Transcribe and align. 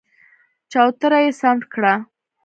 چوتره 0.71 1.19
يې 1.23 1.31
سمټ 1.39 1.61
کړه. 1.73 1.93